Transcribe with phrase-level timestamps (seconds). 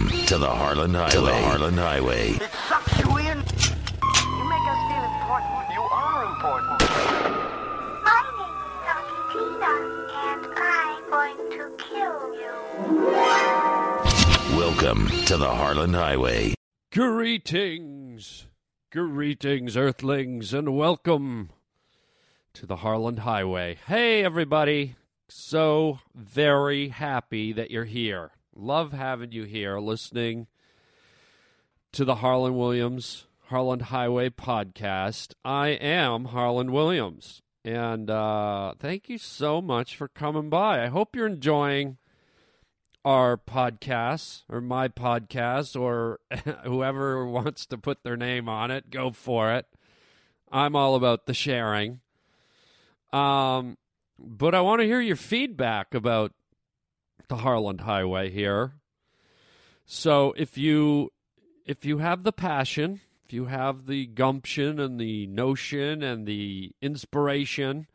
[0.00, 1.10] Welcome to the Harland Highway.
[1.10, 2.30] To the Harland Highway.
[2.30, 3.36] It sucks you in.
[3.36, 5.68] You make us feel important.
[5.74, 6.80] You are important.
[8.02, 9.72] My name is Tina,
[10.16, 12.54] and I'm going to kill you.
[14.56, 16.54] Welcome to the Harland Highway.
[16.92, 18.46] Greetings,
[18.90, 21.50] greetings, Earthlings, and welcome
[22.54, 23.76] to the Harland Highway.
[23.86, 24.96] Hey, everybody.
[25.28, 28.30] So very happy that you're here.
[28.54, 30.46] Love having you here listening
[31.92, 35.34] to the Harland Williams Harland Highway podcast.
[35.44, 40.84] I am Harland Williams, and uh, thank you so much for coming by.
[40.84, 41.98] I hope you're enjoying
[43.04, 46.20] our podcasts or my podcast or
[46.64, 49.66] whoever wants to put their name on it, go for it.
[50.52, 52.00] I'm all about the sharing.
[53.12, 53.78] Um,
[54.16, 56.32] but I want to hear your feedback about
[57.30, 58.74] the Harland Highway here.
[59.86, 61.10] So if you
[61.64, 66.72] if you have the passion, if you have the gumption and the notion and the
[66.82, 67.86] inspiration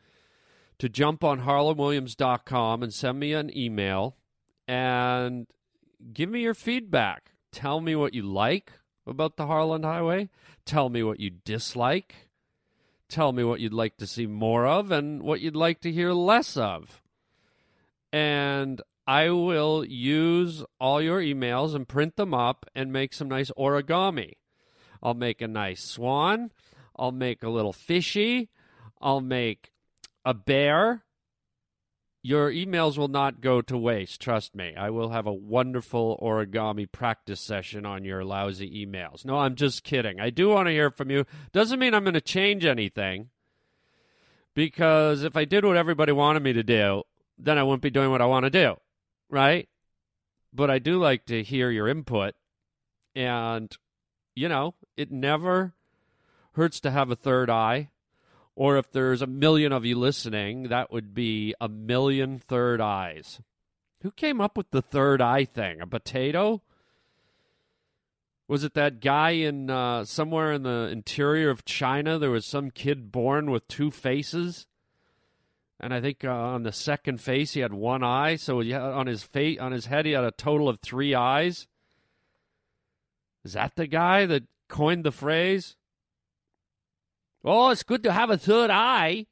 [0.79, 4.15] to jump on harlanwilliams.com and send me an email
[4.67, 5.47] and
[6.13, 7.31] give me your feedback.
[7.51, 8.71] Tell me what you like
[9.05, 10.29] about the Harland Highway.
[10.65, 12.29] Tell me what you dislike.
[13.09, 16.13] Tell me what you'd like to see more of and what you'd like to hear
[16.13, 17.01] less of.
[18.13, 23.51] And I will use all your emails and print them up and make some nice
[23.57, 24.33] origami.
[25.03, 26.51] I'll make a nice swan.
[26.95, 28.49] I'll make a little fishy.
[29.01, 29.71] I'll make
[30.23, 31.03] a bear.
[32.23, 34.73] Your emails will not go to waste, trust me.
[34.75, 39.23] I will have a wonderful origami practice session on your lousy emails.
[39.23, 40.19] No, I'm just kidding.
[40.19, 41.25] I do want to hear from you.
[41.51, 43.29] Doesn't mean I'm going to change anything.
[44.55, 47.03] Because if I did what everybody wanted me to do,
[47.37, 48.77] then I wouldn't be doing what I want to do,
[49.29, 49.67] right?
[50.53, 52.35] But I do like to hear your input.
[53.15, 53.75] And,
[54.35, 55.73] you know, it never
[56.53, 57.89] hurts to have a third eye
[58.55, 63.41] or if there's a million of you listening, that would be a million third eyes.
[64.01, 65.81] Who came up with the third eye thing?
[65.81, 66.61] A potato?
[68.47, 72.17] Was it that guy in uh, somewhere in the interior of China?
[72.17, 74.67] There was some kid born with two faces,
[75.79, 78.37] and I think uh, on the second face he had one eye.
[78.37, 81.67] So had, on his face, on his head, he had a total of three eyes.
[83.43, 85.75] Is that the guy that coined the phrase?
[87.43, 89.27] Oh, it's good to have a third eye.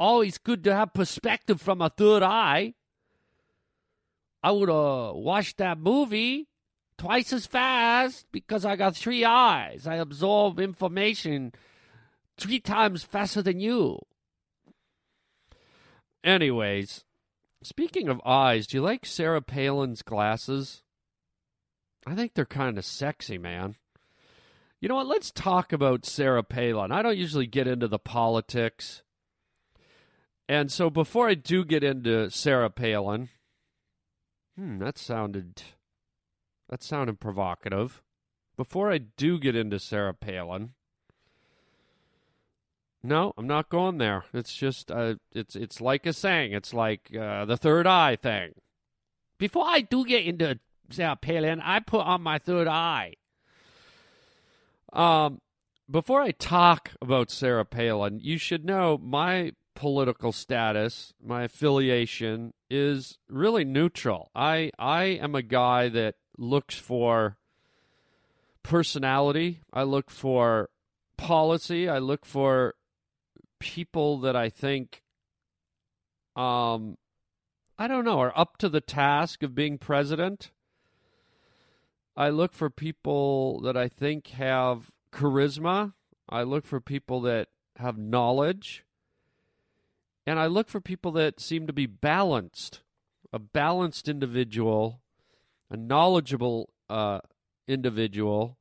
[0.00, 2.74] Always good to have perspective from a third eye.
[4.42, 6.48] I would uh, watch that movie
[6.96, 9.86] twice as fast because I got three eyes.
[9.86, 11.52] I absorb information
[12.40, 13.98] three times faster than you.
[16.24, 17.04] Anyways,
[17.62, 20.82] speaking of eyes, do you like Sarah Palin's glasses?
[22.06, 23.76] I think they're kind of sexy, man.
[24.80, 25.06] You know what?
[25.06, 26.90] Let's talk about Sarah Palin.
[26.90, 29.02] I don't usually get into the politics.
[30.48, 33.28] And so before I do get into Sarah Palin,
[34.56, 35.62] hmm, that sounded
[36.70, 38.02] that sounded provocative.
[38.56, 40.74] Before I do get into Sarah Palin,
[43.02, 44.24] no, I'm not going there.
[44.32, 46.52] It's just uh, it's it's like a saying.
[46.52, 48.52] It's like uh, the third eye thing.
[49.38, 50.58] Before I do get into
[50.90, 53.14] Sarah Palin, I put on my third eye.
[54.92, 55.40] Um,
[55.90, 63.16] before I talk about Sarah Palin, you should know my political status, my affiliation is
[63.30, 64.30] really neutral.
[64.34, 67.38] I I am a guy that looks for
[68.62, 69.60] personality.
[69.72, 70.68] I look for
[71.16, 71.88] policy.
[71.88, 72.74] I look for
[73.60, 75.02] people that I think
[76.34, 76.96] um
[77.78, 80.50] I don't know, are up to the task of being president.
[82.14, 85.94] I look for people that I think have charisma.
[86.28, 88.84] I look for people that have knowledge.
[90.26, 92.82] And I look for people that seem to be balanced.
[93.32, 95.00] A balanced individual,
[95.70, 97.20] a knowledgeable uh,
[97.66, 98.58] individual,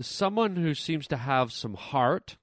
[0.00, 2.36] someone who seems to have some heart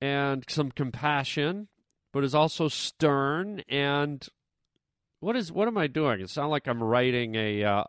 [0.00, 1.68] and some compassion,
[2.12, 4.28] but is also stern and
[5.20, 6.20] what is what am I doing?
[6.20, 7.84] It sounds like I'm writing a uh,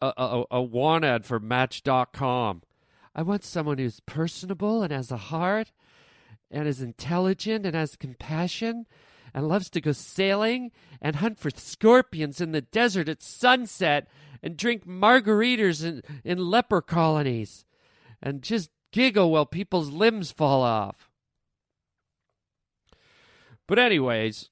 [0.00, 2.62] a, a, a want ad for Match.com.
[3.14, 5.70] I want someone who's personable and has a heart
[6.50, 8.86] and is intelligent and has compassion
[9.34, 14.08] and loves to go sailing and hunt for scorpions in the desert at sunset
[14.42, 17.64] and drink margaritas in, in leper colonies
[18.20, 21.10] and just giggle while people's limbs fall off.
[23.66, 24.50] But, anyways,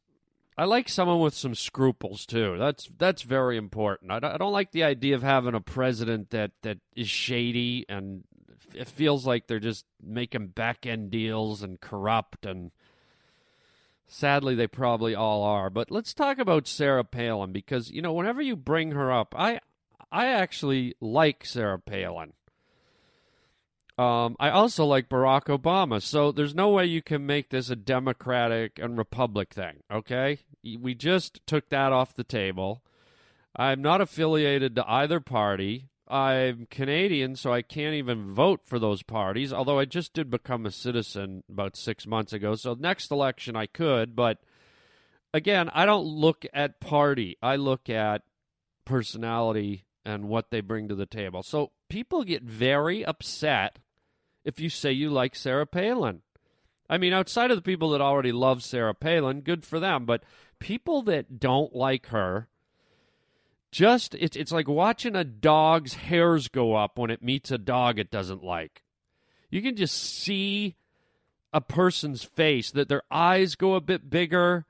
[0.60, 2.56] I like someone with some scruples too.
[2.58, 4.10] That's that's very important.
[4.10, 7.86] I don't, I don't like the idea of having a president that that is shady
[7.88, 8.24] and
[8.74, 12.72] it feels like they're just making back end deals and corrupt and
[14.06, 15.70] sadly they probably all are.
[15.70, 19.60] But let's talk about Sarah Palin because you know whenever you bring her up, I
[20.12, 22.34] I actually like Sarah Palin.
[24.00, 27.76] Um, I also like Barack Obama, so there's no way you can make this a
[27.76, 30.38] Democratic and Republic thing, okay?
[30.64, 32.82] We just took that off the table.
[33.54, 35.90] I'm not affiliated to either party.
[36.08, 40.64] I'm Canadian, so I can't even vote for those parties, although I just did become
[40.64, 42.54] a citizen about six months ago.
[42.54, 44.38] So, next election I could, but
[45.34, 48.22] again, I don't look at party, I look at
[48.86, 51.42] personality and what they bring to the table.
[51.42, 53.76] So, people get very upset
[54.44, 56.22] if you say you like Sarah Palin.
[56.88, 60.04] I mean, outside of the people that already love Sarah Palin, good for them.
[60.04, 60.24] But
[60.58, 62.48] people that don't like her,
[63.70, 67.98] just it's it's like watching a dog's hairs go up when it meets a dog
[67.98, 68.82] it doesn't like.
[69.50, 70.74] You can just see
[71.52, 74.66] a person's face that their eyes go a bit bigger,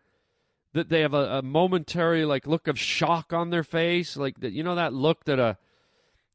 [0.73, 4.53] that they have a, a momentary like look of shock on their face, like that.
[4.53, 5.57] You know that look that a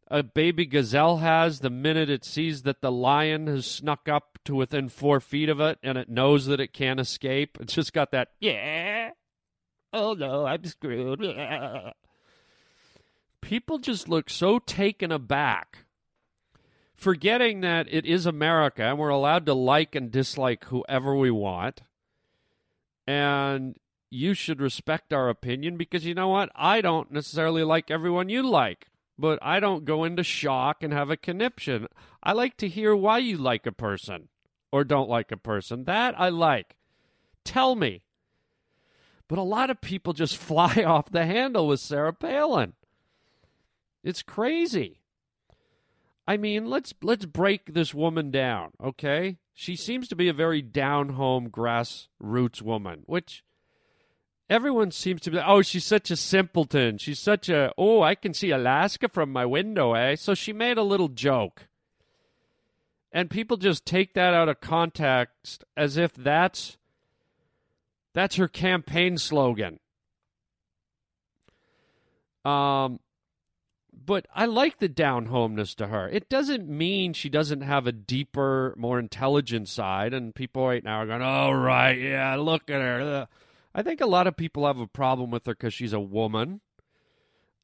[0.07, 4.55] a baby gazelle has the minute it sees that the lion has snuck up to
[4.55, 7.57] within four feet of it and it knows that it can't escape.
[7.59, 9.11] It's just got that, yeah,
[9.91, 11.21] oh no, I'm screwed.
[11.21, 11.91] Yeah.
[13.41, 15.85] People just look so taken aback,
[16.95, 21.81] forgetting that it is America and we're allowed to like and dislike whoever we want.
[23.07, 23.75] And
[24.09, 26.49] you should respect our opinion because you know what?
[26.55, 28.87] I don't necessarily like everyone you like
[29.17, 31.87] but I don't go into shock and have a conniption.
[32.21, 34.29] I like to hear why you like a person
[34.71, 35.85] or don't like a person.
[35.85, 36.75] That I like.
[37.43, 38.03] Tell me.
[39.27, 42.73] But a lot of people just fly off the handle with Sarah Palin.
[44.03, 44.99] It's crazy.
[46.27, 49.37] I mean, let's let's break this woman down, okay?
[49.53, 53.43] She seems to be a very down home grassroots woman, which
[54.49, 58.33] everyone seems to be oh she's such a simpleton she's such a oh i can
[58.33, 61.67] see alaska from my window eh so she made a little joke
[63.11, 66.77] and people just take that out of context as if that's
[68.13, 69.79] that's her campaign slogan
[72.43, 72.99] um
[74.05, 76.07] but I like the down homeness to her.
[76.07, 80.13] It doesn't mean she doesn't have a deeper, more intelligent side.
[80.13, 83.27] And people right now are going, "Oh right, yeah, look at her."
[83.77, 86.61] I think a lot of people have a problem with her because she's a woman.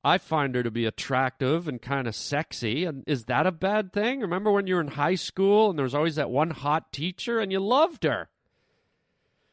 [0.04, 2.84] I find her to be attractive and kind of sexy.
[2.84, 4.20] And is that a bad thing?
[4.20, 7.40] Remember when you were in high school and there was always that one hot teacher
[7.40, 8.30] and you loved her?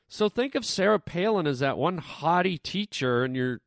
[0.08, 3.60] So think of Sarah Palin as that one haughty teacher in your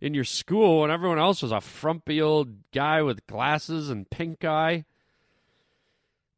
[0.00, 4.42] in your school and everyone else was a frumpy old guy with glasses and pink
[4.42, 4.84] eye.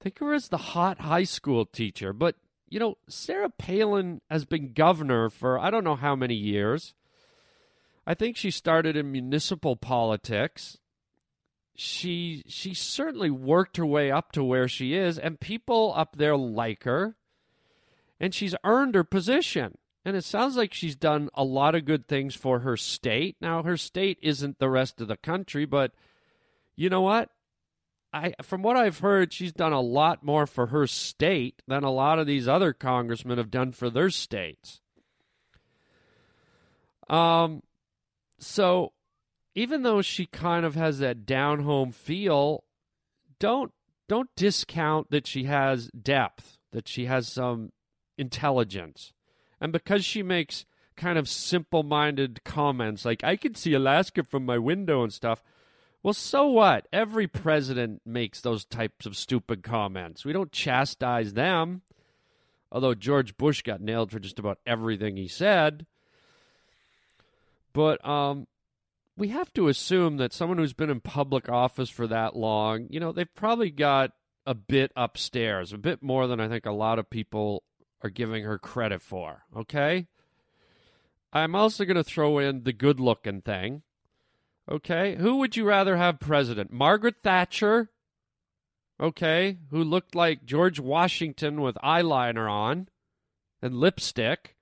[0.01, 2.37] Think of her as the hot high school teacher, but
[2.69, 6.95] you know, Sarah Palin has been governor for I don't know how many years.
[8.07, 10.79] I think she started in municipal politics.
[11.75, 16.37] She she certainly worked her way up to where she is and people up there
[16.37, 17.17] like her.
[18.21, 19.77] And she's earned her position.
[20.05, 23.37] And it sounds like she's done a lot of good things for her state.
[23.41, 25.93] Now her state isn't the rest of the country, but
[26.77, 27.31] you know what?
[28.15, 31.91] I, from what I've heard, she's done a lot more for her state than a
[31.91, 34.81] lot of these other congressmen have done for their states.
[37.09, 37.65] Um,
[38.39, 38.93] so
[39.57, 42.63] even though she kind of has that down home feel,
[43.41, 43.73] don't
[44.09, 47.73] don't discount that she has depth, that she has some
[48.17, 49.13] intelligence,
[49.61, 54.47] and because she makes kind of simple minded comments like "I can see Alaska from
[54.47, 55.43] my window" and stuff
[56.05, 56.87] well, so what?
[56.93, 60.23] Every president makes those types of stupid comments.
[60.23, 61.81] We don't chastise them.
[62.71, 65.87] Although George Bush got nailed for just about everything he said.
[67.73, 68.47] But um,
[69.17, 73.01] we have to assume that someone who's been in public office for that long, you
[73.01, 74.11] know, they've probably got
[74.45, 77.63] a bit upstairs, a bit more than I think a lot of people
[78.03, 79.45] are giving her credit for.
[79.57, 80.07] Okay?
[81.33, 83.85] I'm also going to throw in the good looking thing.
[84.71, 85.17] Okay.
[85.17, 86.73] Who would you rather have president?
[86.73, 87.91] Margaret Thatcher,
[89.01, 92.89] okay, who looked like George Washington with eyeliner on
[93.61, 94.57] and lipstick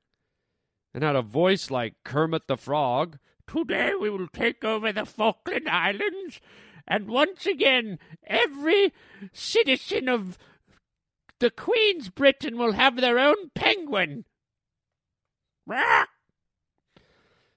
[0.94, 3.18] and had a voice like Kermit the Frog.
[3.46, 6.40] Today we will take over the Falkland Islands,
[6.86, 8.92] and once again, every
[9.32, 10.38] citizen of
[11.38, 14.24] the Queen's Britain will have their own penguin.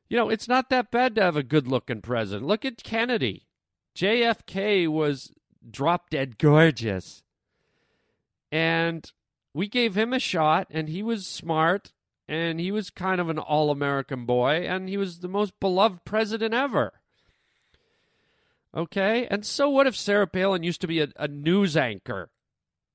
[0.08, 2.48] You know, it's not that bad to have a good looking president.
[2.48, 3.48] Look at Kennedy.
[3.96, 5.32] JFK was
[5.70, 7.24] drop dead gorgeous.
[8.52, 9.12] And
[9.54, 11.92] we gave him a shot, and he was smart,
[12.28, 16.06] and he was kind of an all American boy, and he was the most beloved
[16.06, 16.94] president ever.
[18.76, 19.28] Okay?
[19.28, 22.30] And so what if Sarah Palin used to be a, a news anchor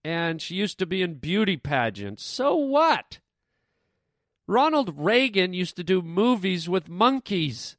[0.04, 2.24] and she used to be in beauty pageants?
[2.24, 3.18] So what?
[4.50, 7.76] Ronald Reagan used to do movies with monkeys.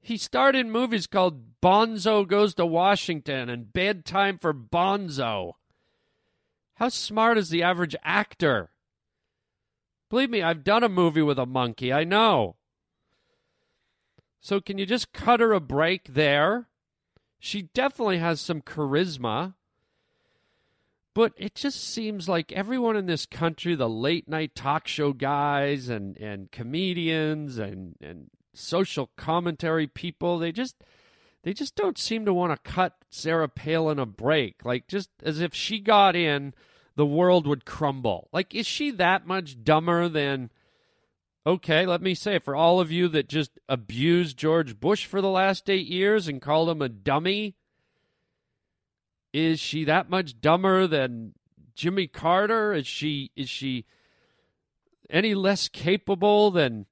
[0.00, 5.52] He starred in movies called Bonzo Goes to Washington and Bedtime for Bonzo.
[6.76, 8.70] How smart is the average actor?
[10.08, 11.92] Believe me, I've done a movie with a monkey.
[11.92, 12.56] I know.
[14.40, 16.68] So can you just cut her a break there?
[17.38, 19.56] She definitely has some charisma.
[21.14, 25.88] But it just seems like everyone in this country, the late night talk show guys
[25.88, 30.76] and, and comedians and, and social commentary people, they just
[31.42, 34.64] they just don't seem to want to cut Sarah Palin a break.
[34.64, 36.54] Like just as if she got in,
[36.96, 38.28] the world would crumble.
[38.32, 40.50] Like, is she that much dumber than
[41.44, 45.28] Okay, let me say for all of you that just abused George Bush for the
[45.28, 47.56] last eight years and called him a dummy,
[49.32, 51.34] is she that much dumber than
[51.74, 52.72] Jimmy Carter?
[52.72, 53.86] Is she is she
[55.08, 56.86] any less capable than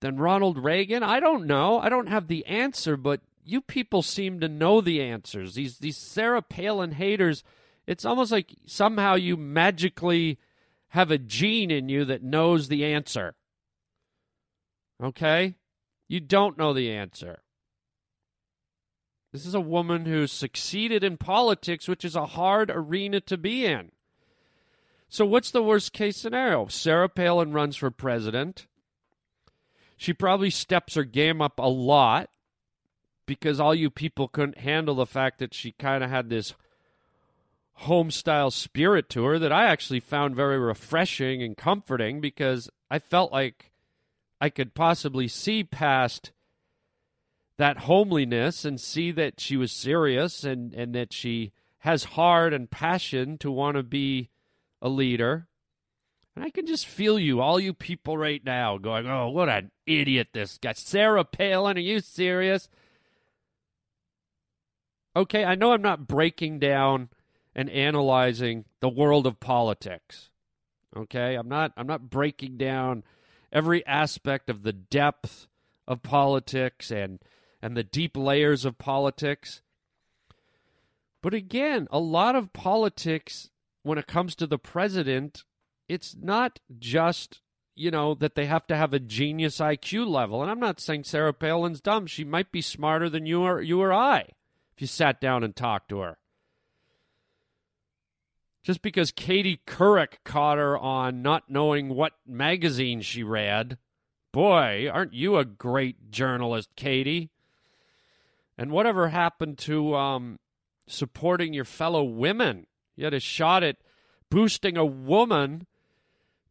[0.00, 1.02] than Ronald Reagan?
[1.02, 1.78] I don't know.
[1.78, 5.54] I don't have the answer, but you people seem to know the answers.
[5.54, 7.42] These these Sarah Palin haters,
[7.86, 10.38] it's almost like somehow you magically
[10.88, 13.34] have a gene in you that knows the answer.
[15.02, 15.56] Okay?
[16.08, 17.43] You don't know the answer.
[19.34, 23.66] This is a woman who succeeded in politics, which is a hard arena to be
[23.66, 23.90] in.
[25.08, 26.68] So, what's the worst case scenario?
[26.68, 28.68] Sarah Palin runs for president.
[29.96, 32.30] She probably steps her game up a lot
[33.26, 36.54] because all you people couldn't handle the fact that she kind of had this
[37.72, 43.00] home style spirit to her that I actually found very refreshing and comforting because I
[43.00, 43.72] felt like
[44.40, 46.30] I could possibly see past
[47.56, 52.70] that homeliness and see that she was serious and, and that she has heart and
[52.70, 54.30] passion to want to be
[54.82, 55.48] a leader.
[56.34, 59.70] And I can just feel you, all you people right now, going, oh, what an
[59.86, 60.72] idiot this guy.
[60.72, 62.68] Sarah Palin, are you serious?
[65.14, 67.08] Okay, I know I'm not breaking down
[67.54, 70.30] and analyzing the world of politics.
[70.96, 73.04] Okay, I'm not I'm not breaking down
[73.52, 75.46] every aspect of the depth
[75.86, 77.20] of politics and
[77.64, 79.62] and the deep layers of politics.
[81.22, 83.48] But again, a lot of politics
[83.82, 85.44] when it comes to the president,
[85.88, 87.40] it's not just,
[87.74, 90.42] you know, that they have to have a genius IQ level.
[90.42, 92.06] And I'm not saying Sarah Palin's dumb.
[92.06, 94.28] She might be smarter than you or you or I
[94.74, 96.18] if you sat down and talked to her.
[98.62, 103.78] Just because Katie Couric caught her on not knowing what magazine she read.
[104.32, 107.30] Boy, aren't you a great journalist, Katie?
[108.56, 110.38] And whatever happened to um,
[110.86, 112.66] supporting your fellow women?
[112.96, 113.76] You had a shot at
[114.30, 115.66] boosting a woman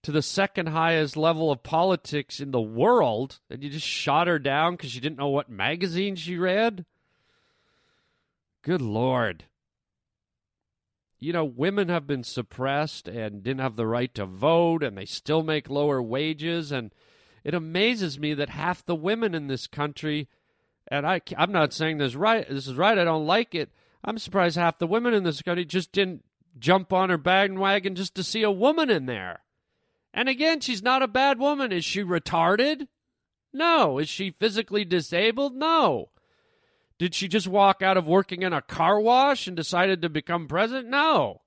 [0.02, 4.38] to the second highest level of politics in the world, and you just shot her
[4.38, 6.86] down because you didn't know what magazine she read?
[8.64, 9.46] Good Lord
[11.24, 15.06] you know, women have been suppressed and didn't have the right to vote, and they
[15.06, 16.70] still make lower wages.
[16.70, 16.94] And
[17.46, 20.28] it amazes me that half the women in this country,
[20.90, 22.98] and I, I'm not saying this right, this is right.
[22.98, 23.70] I don't like it.
[24.04, 26.24] I'm surprised half the women in this country just didn't
[26.60, 29.42] jump on her bandwagon just to see a woman in there.
[30.14, 31.72] And again, she's not a bad woman.
[31.72, 32.88] Is she retarded?
[33.52, 33.98] No.
[33.98, 35.56] Is she physically disabled?
[35.56, 36.10] No.
[37.00, 40.48] Did she just walk out of working in a car wash and decided to become
[40.48, 40.90] president?
[40.90, 41.42] No.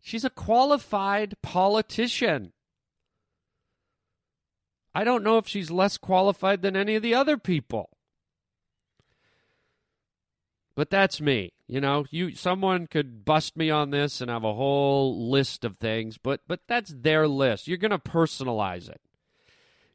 [0.00, 2.52] She's a qualified politician.
[4.94, 7.91] I don't know if she's less qualified than any of the other people.
[10.74, 11.52] But that's me.
[11.66, 15.76] You know, you someone could bust me on this and have a whole list of
[15.76, 17.68] things, but but that's their list.
[17.68, 19.00] You're going to personalize it.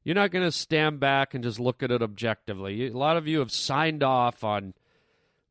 [0.04, 2.88] You're not going to stand back and just look at it objectively.
[2.88, 4.74] A lot of you have signed off on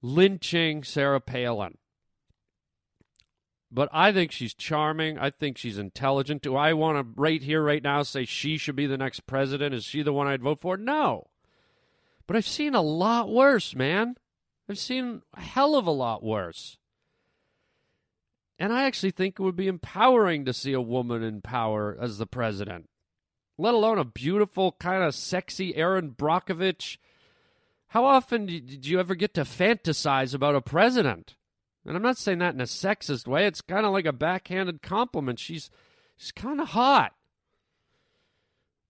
[0.01, 1.77] lynching Sarah Palin.
[3.71, 5.19] But I think she's charming.
[5.19, 6.41] I think she's intelligent.
[6.41, 9.75] Do I want to, right here, right now, say she should be the next president?
[9.75, 10.77] Is she the one I'd vote for?
[10.77, 11.27] No.
[12.27, 14.17] But I've seen a lot worse, man.
[14.69, 16.79] I've seen a hell of a lot worse.
[18.59, 22.19] And I actually think it would be empowering to see a woman in power as
[22.19, 22.89] the president.
[23.59, 26.99] let alone a beautiful, kind of sexy Erin Brockovich.
[27.89, 31.37] How often did you ever get to fantasize about a president?
[31.87, 33.47] And I'm not saying that in a sexist way.
[33.47, 35.39] It's kind of like a backhanded compliment.
[35.39, 35.71] She's
[36.17, 37.15] she's kind of hot.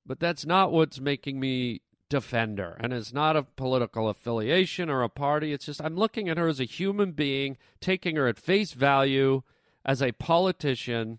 [0.04, 2.76] But that's not what's making me defend her.
[2.80, 5.52] And it's not a political affiliation or a party.
[5.52, 9.42] It's just I'm looking at her as a human being, taking her at face value
[9.84, 11.18] as a politician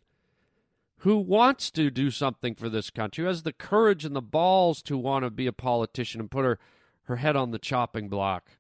[1.02, 4.82] who wants to do something for this country, who has the courage and the balls
[4.84, 6.60] to want to be a politician and put her,
[7.04, 8.58] her head on the chopping block.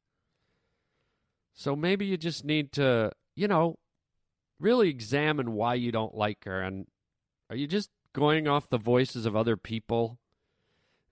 [1.53, 3.79] So maybe you just need to, you know,
[4.59, 6.61] really examine why you don't like her.
[6.61, 6.85] And
[7.49, 10.19] are you just going off the voices of other people?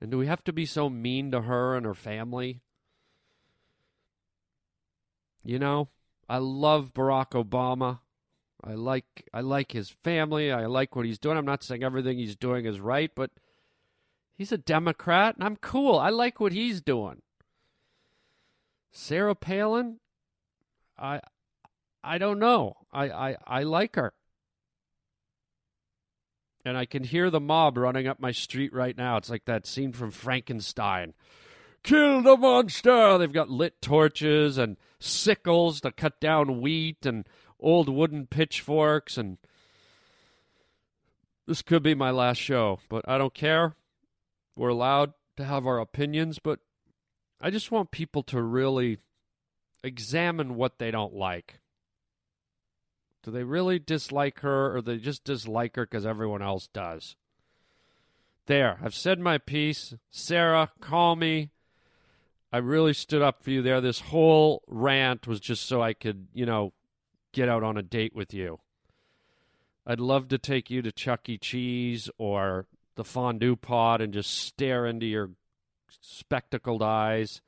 [0.05, 2.61] And do we have to be so mean to her and her family?
[5.43, 5.89] You know,
[6.29, 8.01] I love Barack Obama.
[8.63, 10.51] I like I like his family.
[10.51, 11.37] I like what he's doing.
[11.37, 13.31] I'm not saying everything he's doing is right, but
[14.35, 15.97] he's a Democrat and I'm cool.
[15.97, 17.23] I like what he's doing.
[18.91, 20.01] Sarah Palin,
[20.99, 21.19] I
[22.03, 22.77] I don't know.
[22.93, 24.13] I, I, I like her.
[26.65, 29.17] And I can hear the mob running up my street right now.
[29.17, 31.13] It's like that scene from Frankenstein.
[31.83, 33.19] Kill the monster!
[33.19, 37.27] They've got lit torches and sickles to cut down wheat and
[37.59, 39.37] old wooden pitchforks and
[41.47, 43.75] this could be my last show, but I don't care.
[44.55, 46.59] We're allowed to have our opinions, but
[47.39, 48.97] I just want people to really
[49.83, 51.59] examine what they don't like.
[53.25, 57.15] Do they really dislike her or they just dislike her because everyone else does?
[58.45, 59.95] There, I've said my piece.
[60.11, 61.49] Sarah, call me.
[62.53, 63.81] I really stood up for you there.
[63.81, 66.73] This whole rant was just so I could, you know,
[67.31, 68.59] get out on a date with you.
[69.87, 71.39] I'd love to take you to Chuck E.
[71.39, 75.31] Cheese or the fondue pot and just stare into your
[75.99, 77.41] spectacled eyes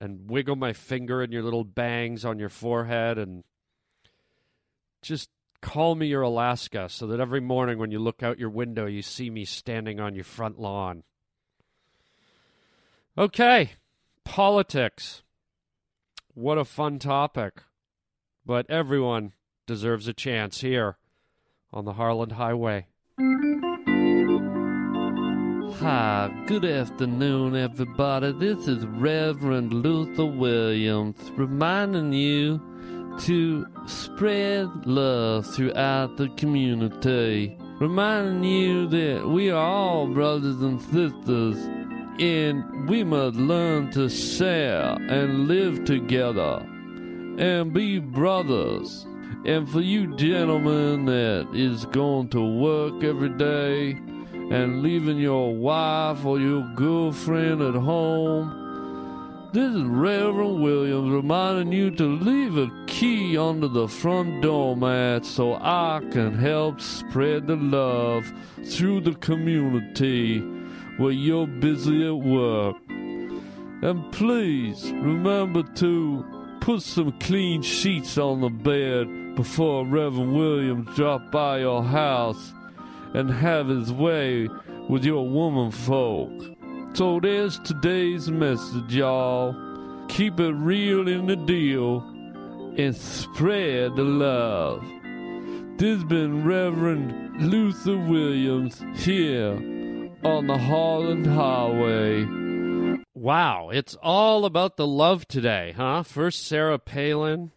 [0.00, 3.44] and wiggle my finger in your little bangs on your forehead and
[5.04, 5.28] just
[5.60, 9.02] call me your Alaska so that every morning when you look out your window, you
[9.02, 11.04] see me standing on your front lawn.
[13.16, 13.72] Okay,
[14.24, 15.22] politics.
[16.32, 17.62] What a fun topic.
[18.44, 19.32] But everyone
[19.66, 20.98] deserves a chance here
[21.72, 22.86] on the Harland Highway.
[25.80, 28.32] Hi, good afternoon, everybody.
[28.32, 32.60] This is Reverend Luther Williams reminding you
[33.20, 37.56] to spread love throughout the community.
[37.80, 41.56] Reminding you that we are all brothers and sisters
[42.18, 46.64] and we must learn to share and live together
[47.38, 49.06] and be brothers.
[49.44, 53.92] And for you gentlemen that is going to work every day
[54.50, 58.63] and leaving your wife or your girlfriend at home,
[59.54, 65.54] this is Reverend Williams reminding you to leave a key under the front doormat so
[65.54, 68.32] I can help spread the love
[68.64, 70.40] through the community
[70.96, 72.74] where you're busy at work.
[72.88, 81.30] And please remember to put some clean sheets on the bed before Reverend Williams drop
[81.30, 82.52] by your house
[83.14, 84.48] and have his way
[84.88, 86.53] with your woman folk.
[86.94, 89.52] So there's today's message, y'all.
[90.06, 91.98] Keep it real in the deal
[92.78, 94.80] and spread the love.
[95.76, 99.54] This has been Reverend Luther Williams here
[100.22, 103.02] on the Harland Highway.
[103.12, 106.04] Wow, it's all about the love today, huh?
[106.04, 107.50] First Sarah Palin,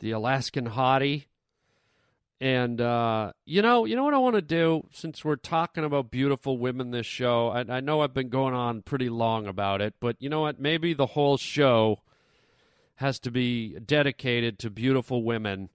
[0.00, 1.26] the Alaskan hottie.
[2.40, 6.10] And uh, you know, you know what I want to do since we're talking about
[6.10, 7.48] beautiful women this show.
[7.48, 10.60] I, I know I've been going on pretty long about it, but you know what?
[10.60, 12.00] Maybe the whole show
[12.96, 15.70] has to be dedicated to beautiful women.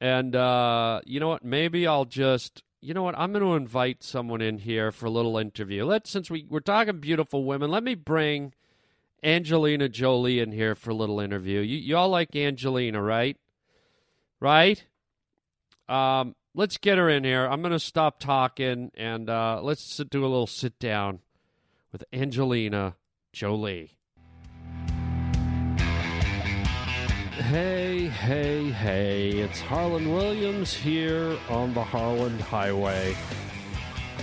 [0.00, 1.44] And uh, you know what?
[1.44, 3.18] Maybe I'll just you know what?
[3.18, 5.84] I'm going to invite someone in here for a little interview.
[5.84, 8.54] Let's since we we're talking beautiful women, let me bring
[9.22, 11.60] Angelina Jolie in here for a little interview.
[11.60, 13.36] You you all like Angelina, right?
[14.40, 14.84] Right?
[15.90, 17.44] Um, let's get her in here.
[17.46, 21.18] I'm going to stop talking and uh, let's do a little sit down
[21.90, 22.94] with Angelina
[23.32, 23.98] Jolie.
[27.32, 33.16] Hey, hey, hey, it's Harland Williams here on the Harland Highway.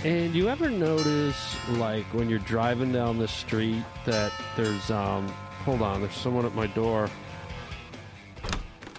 [0.04, 5.28] And you ever notice, like, when you're driving down the street, that there's, um,
[5.66, 7.10] hold on, there's someone at my door.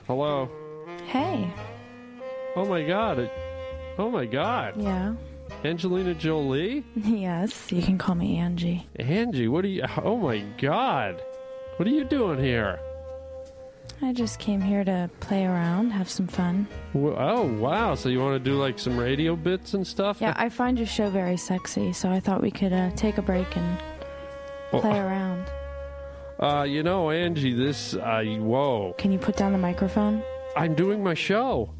[0.05, 0.51] Hello?
[1.08, 1.51] Hey.
[2.56, 3.30] Oh my god.
[3.98, 4.76] Oh my god.
[4.82, 5.16] Yeah.
[5.64, 6.84] Angelina Jolie?
[6.96, 8.88] Yes, you can call me Angie.
[8.98, 9.84] Angie, what are you?
[10.04, 11.22] Oh my God.
[11.78, 12.80] What are you doing here?
[14.02, 16.68] I just came here to play around, have some fun.
[16.94, 17.96] Wh- Oh, wow.
[17.96, 20.22] So you want to do like some radio bits and stuff?
[20.22, 23.22] Yeah, I find your show very sexy, so I thought we could uh, take a
[23.22, 23.78] break and
[24.72, 25.46] Oh, play around.
[26.40, 28.94] Uh, you know, Angie, this, uh, whoa.
[28.98, 30.24] Can you put down the microphone?
[30.56, 31.74] I'm doing my show.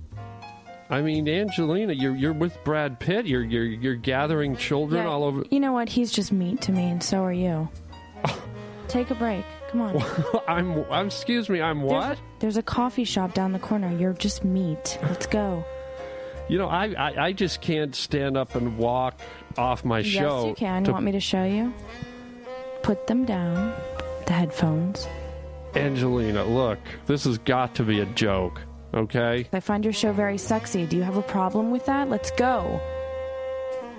[0.90, 3.26] I mean, Angelina, you're you're with Brad Pitt.
[3.28, 5.44] You're you're you're gathering children Yeah, all over.
[5.52, 5.88] You know what?
[5.90, 7.70] He's just meat to me, and so are you.
[8.88, 9.46] take a break.
[9.70, 10.04] Come on.
[10.48, 11.08] I'm, I'm.
[11.08, 11.62] Excuse me.
[11.62, 12.20] I'm There's what?
[12.40, 13.96] there's a coffee shop down the corner.
[13.96, 14.98] You're just meat.
[15.04, 15.64] Let's go.
[16.48, 19.20] You know, I, I I just can't stand up and walk
[19.60, 20.40] off my show.
[20.40, 20.84] Yes, you can.
[20.86, 21.72] to- You want me to show you?
[22.82, 23.76] Put them down.
[24.26, 25.08] The headphones.
[25.76, 28.62] Angelina, look, this has got to be a joke.
[28.94, 29.48] Okay.
[29.54, 30.86] I find your show very sexy.
[30.86, 32.10] Do you have a problem with that?
[32.10, 32.82] Let's go.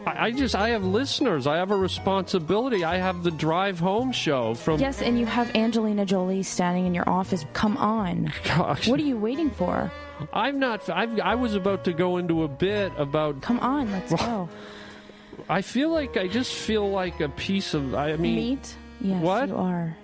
[0.07, 1.47] I, I just I have listeners.
[1.47, 2.85] I have a responsibility.
[2.85, 4.81] I have the drive home show from.
[4.81, 7.45] Yes, and you have Angelina Jolie standing in your office.
[7.53, 8.33] Come on.
[8.45, 9.93] Gosh, What are you waiting for?
[10.33, 10.89] I'm not.
[10.91, 13.43] I've, I was about to go into a bit about.
[13.43, 14.49] Come on, let's go.
[15.49, 17.95] I feel like I just feel like a piece of.
[17.95, 18.77] I mean, Meat?
[19.01, 19.49] Yes, What?
[19.49, 19.97] you are.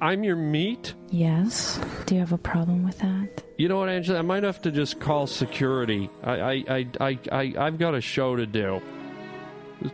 [0.00, 0.94] I'm your meat.
[1.10, 1.80] Yes.
[2.06, 3.42] Do you have a problem with that?
[3.56, 4.18] You know what, Angela?
[4.18, 6.10] I might have to just call security.
[6.22, 8.82] I, I, I, I, I I've got a show to do.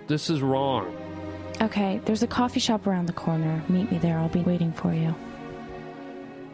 [0.08, 0.96] This is wrong.
[1.60, 3.62] Okay, there's a coffee shop around the corner.
[3.68, 4.18] Meet me there.
[4.18, 5.14] I'll be waiting for you.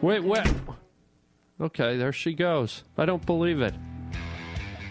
[0.02, 0.46] Wait, wait.
[1.60, 2.84] Okay, there she goes.
[2.96, 3.74] I don't believe it.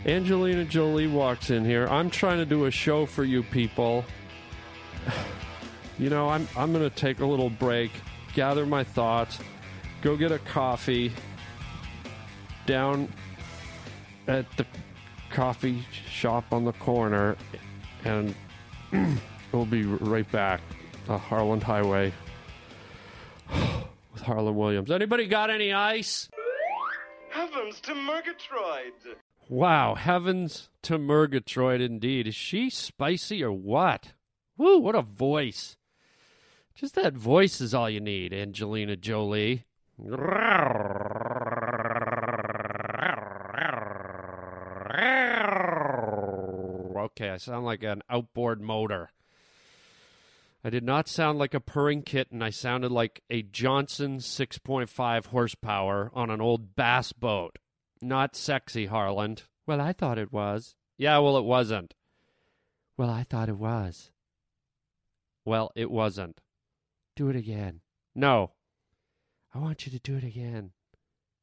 [0.05, 1.87] Angelina Jolie walks in here.
[1.87, 4.05] I'm trying to do a show for you people.
[5.99, 7.89] You know, I'm I'm going to take a little break,
[8.37, 9.39] gather my thoughts,
[10.03, 11.11] go get a coffee
[12.67, 13.11] down
[14.27, 14.65] at the
[15.31, 17.35] coffee shop on the corner
[18.05, 18.35] and
[19.51, 20.61] we'll be right back.
[21.09, 22.13] Uh, Harland Highway
[23.49, 24.91] with Harland Williams.
[24.91, 26.29] Anybody got any ice?
[27.31, 28.93] Heavens to Murgatroyd!
[29.49, 32.27] Wow, heavens to Murgatroyd indeed.
[32.27, 34.13] Is she spicy or what?
[34.57, 35.75] Woo, what a voice.
[36.77, 39.65] Just that voice is all you need, Angelina Jolie.
[46.95, 49.09] Okay, I sound like an outboard motor.
[50.63, 52.43] I did not sound like a purring kitten.
[52.43, 57.57] I sounded like a Johnson 6.5 horsepower on an old bass boat.
[58.03, 59.43] Not sexy, Harland.
[59.65, 60.75] Well, I thought it was.
[60.95, 61.95] Yeah, well, it wasn't.
[62.97, 64.11] Well, I thought it was.
[65.43, 66.39] Well, it wasn't.
[67.17, 67.81] Do it again.
[68.13, 68.51] No.
[69.51, 70.69] I want you to do it again.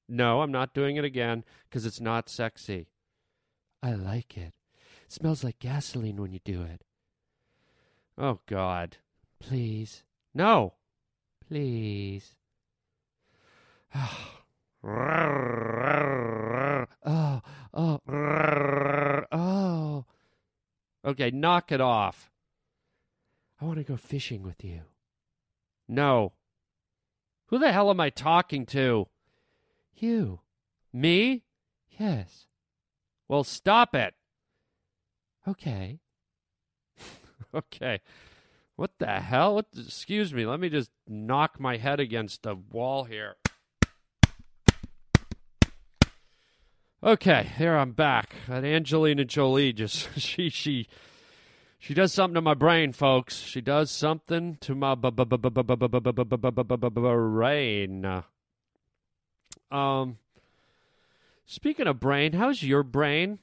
[0.09, 2.87] No, I'm not doing it again because it's not sexy.
[3.83, 4.55] I like it.
[5.05, 6.83] It smells like gasoline when you do it.
[8.17, 8.99] Oh, God.
[9.41, 10.05] Please.
[10.33, 10.75] No.
[11.49, 12.37] Please.
[17.07, 18.01] Oh, oh,
[19.33, 20.05] oh.
[21.05, 22.31] Okay, knock it off.
[23.61, 24.83] I want to go fishing with you.
[25.89, 26.33] No.
[27.47, 29.09] Who the hell am I talking to?
[29.95, 30.41] You.
[30.93, 31.45] Me?
[31.99, 32.47] Yes.
[33.29, 34.15] Well, stop it.
[35.47, 36.01] Okay.
[37.55, 38.01] okay.
[38.77, 39.55] What the hell?
[39.55, 39.67] What?
[39.77, 40.47] Excuse me.
[40.47, 43.37] Let me just knock my head against the wall here.
[47.03, 48.35] Okay, here I'm back.
[48.49, 50.89] That Angelina Jolie just she she
[51.85, 53.41] she does something to my brain, folks.
[53.41, 55.37] She does something to my brain.
[59.71, 60.17] Um,
[61.45, 63.39] speaking of brain, how's your brain?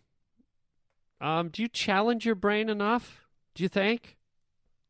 [1.22, 3.28] Um, do you challenge your brain enough?
[3.54, 4.18] Do you think?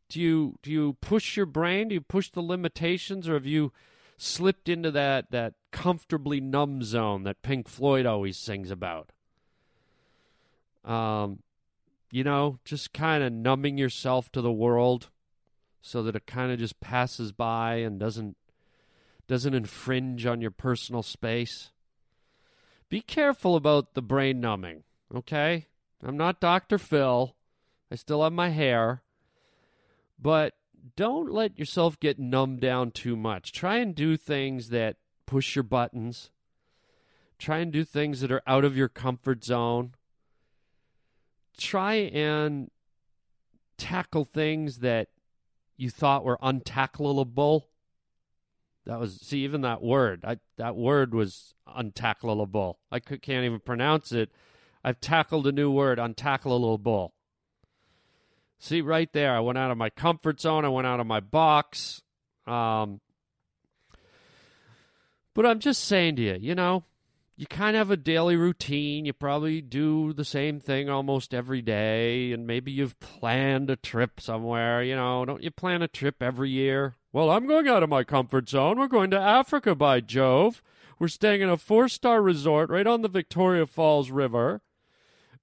[0.08, 1.90] Do you do you push your brain?
[1.90, 3.74] Do you push the limitations, or have you
[4.18, 9.12] slipped into that that comfortably numb zone that Pink Floyd always sings about?
[10.86, 11.40] Um,
[12.12, 15.10] you know, just kind of numbing yourself to the world
[15.82, 18.38] so that it kind of just passes by and doesn't
[19.28, 21.71] doesn't infringe on your personal space.
[22.89, 24.84] Be careful about the brain numbing,
[25.15, 25.67] okay?
[26.04, 26.78] I'm not Dr.
[26.78, 27.36] Phil.
[27.89, 29.04] I still have my hair.
[30.19, 30.56] But
[30.97, 33.54] don't let yourself get numbed down too much.
[33.54, 36.30] Try and do things that push your buttons.
[37.38, 39.93] Try and do things that are out of your comfort zone.
[41.58, 42.70] Try and
[43.78, 45.10] tackle things that
[45.78, 47.64] you thought were untackleable.
[48.86, 50.24] That was see even that word.
[50.26, 52.76] I, that word was untackleable.
[52.92, 54.32] I could, can't even pronounce it.
[54.84, 57.12] I've tackled a new word, untackleable.
[58.60, 60.66] See, right there, I went out of my comfort zone.
[60.66, 62.02] I went out of my box.
[62.46, 63.02] Um,
[65.34, 66.84] but I'm just saying to you, you know,
[67.41, 69.04] you kind of have a daily routine.
[69.04, 74.21] You probably do the same thing almost every day, and maybe you've planned a trip
[74.21, 74.84] somewhere.
[74.84, 76.97] You know, don't you plan a trip every year?
[77.12, 78.77] Well, I'm going out of my comfort zone.
[78.77, 80.62] We're going to Africa, by Jove.
[80.99, 84.62] We're staying in a four star resort right on the Victoria Falls River,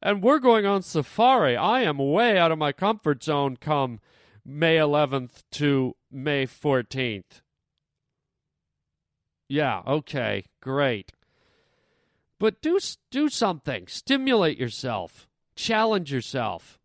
[0.01, 1.57] and we're going on safari.
[1.57, 3.99] I am way out of my comfort zone come
[4.47, 7.43] May 11th to May 14th.
[9.49, 11.11] Yeah, okay, great.
[12.39, 12.79] But do
[13.11, 13.89] do something.
[13.89, 15.29] Stimulate yourself.
[15.57, 16.79] Challenge yourself.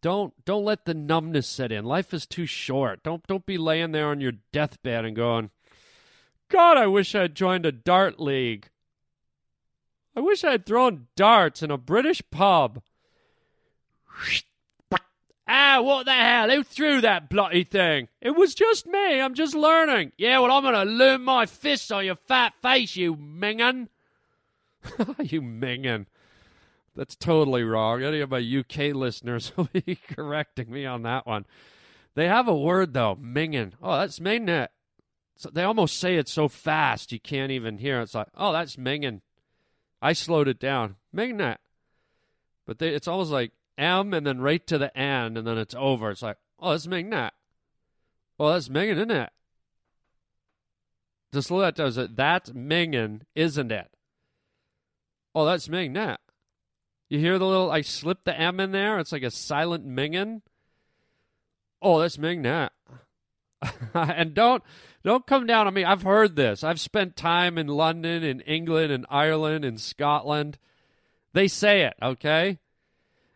[0.00, 1.84] Don't don't let the numbness set in.
[1.84, 3.04] Life is too short.
[3.04, 5.50] Don't don't be laying there on your deathbed and going,
[6.48, 8.68] "God, I wish I'd joined a dart league.
[10.16, 12.82] I wish I'd thrown darts in a British pub."
[15.54, 16.48] Ah, what the hell?
[16.48, 18.08] Who threw that bloody thing?
[18.22, 19.20] It was just me.
[19.20, 20.12] I'm just learning.
[20.16, 23.88] Yeah, well, I'm going to learn my fists on your fat face, you mingin.
[25.22, 26.06] you mingin.
[26.96, 28.02] That's totally wrong.
[28.02, 31.44] Any of my UK listeners will be correcting me on that one.
[32.14, 33.72] They have a word, though, mingin.
[33.82, 34.68] Oh, that's mingin.
[35.36, 38.04] So they almost say it so fast you can't even hear it.
[38.04, 39.20] It's like, oh, that's mingin.
[40.00, 40.96] I slowed it down.
[41.14, 41.58] Mingin.
[42.64, 45.74] But they, it's almost like M and then right to the end, and then it's
[45.76, 46.10] over.
[46.10, 47.12] It's like, oh, that's Ming
[48.38, 49.30] Oh, that's Mingin, isn't it?
[51.32, 52.16] The that does it.
[52.16, 53.88] That's Mingin, isn't it?
[55.34, 55.94] Oh, that's Ming
[57.08, 58.98] You hear the little, I slip the M in there.
[58.98, 60.42] It's like a silent Mingin.
[61.80, 62.46] Oh, that's Ming
[63.94, 64.62] and don't
[65.04, 65.84] don't come down on me.
[65.84, 66.62] I've heard this.
[66.62, 70.58] I've spent time in London, in England, in Ireland, in Scotland.
[71.32, 72.58] They say it, okay?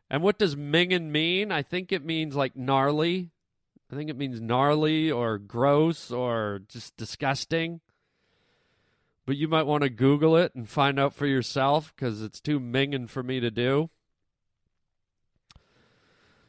[0.09, 1.51] And what does mingin mean?
[1.51, 3.31] I think it means like gnarly.
[3.91, 7.81] I think it means gnarly or gross or just disgusting.
[9.27, 12.61] But you might want to Google it and find out for yourself because it's too
[12.61, 13.91] mingin for me to do.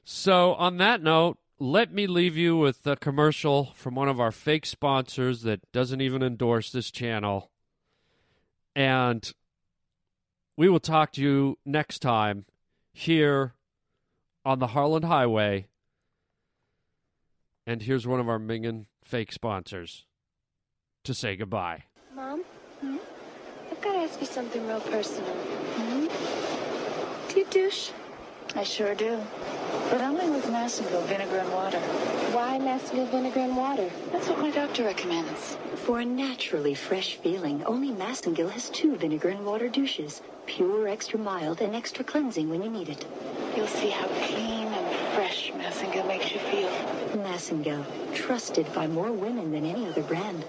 [0.04, 4.32] So, on that note, let me leave you with a commercial from one of our
[4.32, 7.50] fake sponsors that doesn't even endorse this channel.
[8.76, 9.30] And
[10.56, 12.46] we will talk to you next time
[12.98, 13.54] here
[14.44, 15.68] on the Harland Highway.
[17.68, 20.06] And here's one of our Mingin fake sponsors
[21.04, 21.84] to say goodbye.
[22.16, 22.44] Mom,
[22.82, 22.98] hmm?
[23.70, 25.30] I've got to ask you something real personal.
[25.30, 26.08] Hmm?
[27.32, 27.92] Do you douche?
[28.56, 29.22] I sure do.
[29.92, 30.27] But only with
[30.68, 31.80] Massengill vinegar and water.
[32.36, 33.90] Why Massengill vinegar and water?
[34.12, 35.56] That's what my doctor recommends.
[35.86, 40.22] For a naturally fresh feeling, only Massengill has two vinegar and water douches.
[40.46, 43.06] Pure, extra mild, and extra cleansing when you need it.
[43.56, 46.70] You'll see how clean and fresh Massengill makes you feel.
[47.24, 50.44] Massengill, trusted by more women than any other brand.